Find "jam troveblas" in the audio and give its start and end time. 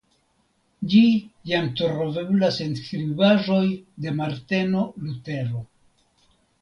1.49-2.57